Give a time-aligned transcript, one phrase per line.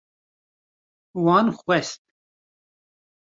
[1.23, 2.01] Wan xwest